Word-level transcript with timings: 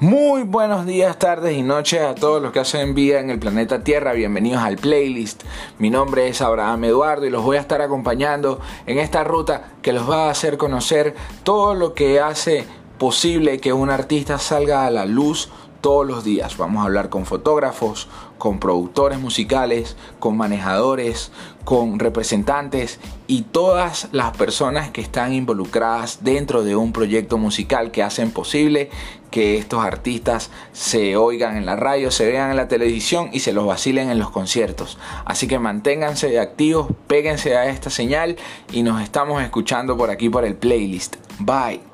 Muy 0.00 0.44
buenos 0.44 0.86
días, 0.86 1.18
tardes 1.18 1.54
y 1.58 1.62
noches 1.62 2.00
a 2.00 2.14
todos 2.14 2.40
los 2.40 2.52
que 2.52 2.60
hacen 2.60 2.94
vida 2.94 3.20
en 3.20 3.28
el 3.28 3.38
planeta 3.38 3.84
Tierra. 3.84 4.14
Bienvenidos 4.14 4.62
al 4.62 4.78
playlist. 4.78 5.42
Mi 5.78 5.90
nombre 5.90 6.26
es 6.26 6.40
Abraham 6.40 6.84
Eduardo 6.84 7.26
y 7.26 7.30
los 7.30 7.44
voy 7.44 7.58
a 7.58 7.60
estar 7.60 7.82
acompañando 7.82 8.60
en 8.86 8.98
esta 8.98 9.24
ruta 9.24 9.72
que 9.82 9.92
los 9.92 10.08
va 10.08 10.28
a 10.28 10.30
hacer 10.30 10.56
conocer 10.56 11.14
todo 11.42 11.74
lo 11.74 11.92
que 11.92 12.18
hace 12.18 12.64
posible 12.96 13.58
que 13.58 13.74
un 13.74 13.90
artista 13.90 14.38
salga 14.38 14.86
a 14.86 14.90
la 14.90 15.04
luz 15.04 15.50
todos 15.80 16.06
los 16.06 16.24
días. 16.24 16.56
Vamos 16.56 16.82
a 16.82 16.86
hablar 16.86 17.08
con 17.08 17.26
fotógrafos, 17.26 18.08
con 18.38 18.58
productores 18.58 19.18
musicales, 19.18 19.96
con 20.18 20.36
manejadores, 20.36 21.32
con 21.64 21.98
representantes 21.98 22.98
y 23.26 23.42
todas 23.42 24.08
las 24.12 24.36
personas 24.36 24.90
que 24.90 25.00
están 25.00 25.32
involucradas 25.32 26.24
dentro 26.24 26.64
de 26.64 26.76
un 26.76 26.92
proyecto 26.92 27.38
musical 27.38 27.90
que 27.90 28.02
hacen 28.02 28.30
posible 28.30 28.90
que 29.30 29.58
estos 29.58 29.84
artistas 29.84 30.50
se 30.72 31.16
oigan 31.16 31.56
en 31.56 31.66
la 31.66 31.76
radio, 31.76 32.10
se 32.10 32.26
vean 32.26 32.50
en 32.50 32.56
la 32.56 32.68
televisión 32.68 33.30
y 33.32 33.40
se 33.40 33.52
los 33.52 33.66
vacilen 33.66 34.10
en 34.10 34.18
los 34.18 34.30
conciertos. 34.30 34.98
Así 35.24 35.46
que 35.46 35.58
manténganse 35.58 36.40
activos, 36.40 36.88
péguense 37.06 37.56
a 37.56 37.66
esta 37.66 37.90
señal 37.90 38.36
y 38.72 38.82
nos 38.82 39.00
estamos 39.02 39.42
escuchando 39.42 39.96
por 39.96 40.10
aquí 40.10 40.28
por 40.28 40.44
el 40.44 40.56
playlist. 40.56 41.16
Bye. 41.38 41.89